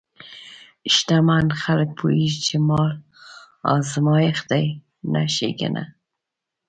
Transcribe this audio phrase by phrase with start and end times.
[0.95, 2.91] شتمن خلک پوهېږي چې مال
[3.73, 4.65] ازمېښت دی،
[5.11, 5.83] نه ښېګڼه.